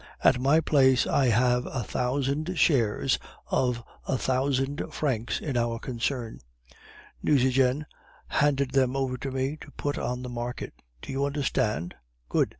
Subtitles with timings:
[0.23, 3.19] At my place I have a thousand shares
[3.51, 6.39] of a thousand francs in our concern;
[7.21, 7.85] Nucingen
[8.29, 11.93] handed them over to me to put on the market, do you understand?
[12.29, 12.49] Good.